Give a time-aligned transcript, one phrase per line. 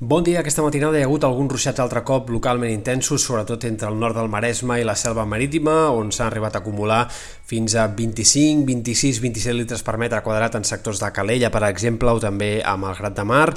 [0.00, 0.38] Bon dia.
[0.38, 4.14] Aquesta matinada hi ha hagut alguns ruixats altre cop localment intensos, sobretot entre el nord
[4.14, 9.18] del Maresme i la selva marítima, on s'han arribat a acumular fins a 25, 26,
[9.26, 13.18] 27 litres per metre quadrat en sectors de Calella, per exemple, o també a Malgrat
[13.18, 13.48] de Mar.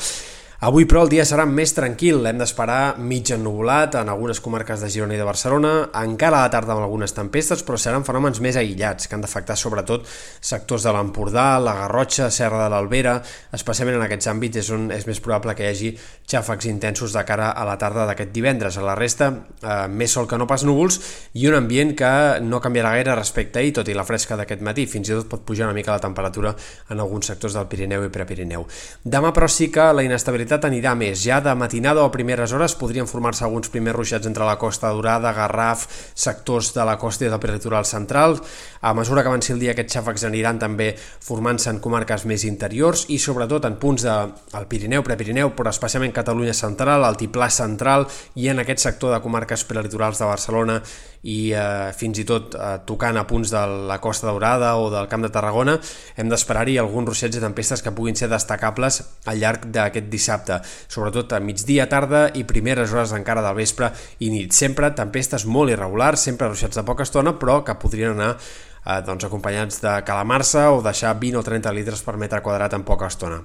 [0.62, 2.20] Avui, però, el dia serà més tranquil.
[2.30, 5.72] Hem d'esperar mig ennubulat en algunes comarques de Girona i de Barcelona,
[6.04, 9.56] encara a la tarda amb algunes tempestes, però seran fenòmens més aïllats, que han d'afectar
[9.58, 13.16] sobretot sectors de l'Empordà, la Garrotxa, Serra de l'Albera,
[13.58, 15.92] especialment en aquests àmbits és on és més probable que hi hagi
[16.32, 18.78] xàfecs intensos de cara a la tarda d'aquest divendres.
[18.78, 19.30] A la resta,
[19.62, 21.00] eh, més sol que no pas núvols
[21.34, 24.88] i un ambient que no canviarà gaire respecte ahir, tot i la fresca d'aquest matí.
[24.88, 26.56] Fins i tot pot pujar una mica la temperatura
[26.90, 28.66] en alguns sectors del Pirineu i Prepirineu.
[29.04, 31.24] Demà, però, sí que la inestabilitat anirà més.
[31.24, 34.90] Ja de matinada o a primeres hores podrien formar-se alguns primers ruixats entre la costa
[34.90, 38.40] Dorada, Garraf, sectors de la costa i del peritoral central.
[38.82, 43.06] A mesura que avanci el dia aquests xàfecs aniran també formant-se en comarques més interiors
[43.10, 48.08] i sobretot en punts del de, Pirineu, Prepirineu, però especialment Catalunya central, Altiplà central
[48.40, 50.80] i en aquest sector de comarques prelitorals de Barcelona
[51.22, 55.08] i eh, fins i tot eh, tocant a punts de la Costa Daurada o del
[55.12, 55.78] Camp de Tarragona,
[56.18, 61.38] hem d'esperar-hi alguns ruixets de tempestes que puguin ser destacables al llarg d'aquest dissabte, sobretot
[61.38, 64.56] a migdia, tarda i primeres hores encara del vespre i nit.
[64.58, 69.30] Sempre tempestes molt irregulars, sempre ruixats de poca estona, però que podrien anar eh, doncs,
[69.30, 73.44] acompanyats de calamarsa o deixar 20 o 30 litres per metre quadrat en poca estona.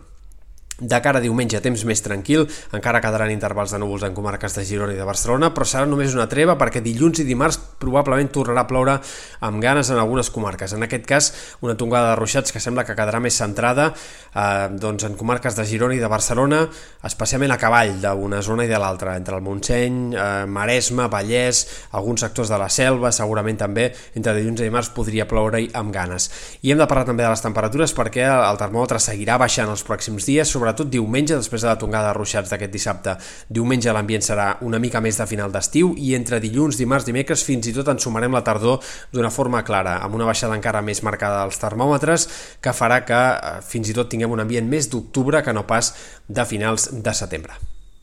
[0.77, 2.43] De cara a diumenge, temps més tranquil,
[2.77, 6.13] encara quedaran intervals de núvols en comarques de Girona i de Barcelona, però serà només
[6.13, 8.99] una treva perquè dilluns i dimarts probablement tornarà a ploure
[9.47, 10.75] amb ganes en algunes comarques.
[10.77, 11.31] En aquest cas,
[11.65, 15.67] una tongada de ruixats que sembla que quedarà més centrada eh, doncs en comarques de
[15.67, 16.63] Girona i de Barcelona,
[17.07, 21.65] especialment a cavall d'una zona i de l'altra, entre el Montseny, eh, Maresme, Vallès,
[21.97, 26.31] alguns sectors de la selva, segurament també entre dilluns i dimarts podria ploure-hi amb ganes.
[26.63, 30.29] I hem de parlar també de les temperatures perquè el termòmetre seguirà baixant els pròxims
[30.29, 33.17] dies, sobre sobretot diumenge, després de la tongada de ruixats d'aquest dissabte.
[33.49, 37.75] Diumenge l'ambient serà una mica més de final d'estiu i entre dilluns, dimarts, dimecres fins
[37.75, 38.83] i tot ens sumarem la tardor
[39.15, 42.29] d'una forma clara, amb una baixada encara més marcada dels termòmetres
[42.63, 45.95] que farà que eh, fins i tot tinguem un ambient més d'octubre que no pas
[46.29, 47.76] de finals de setembre.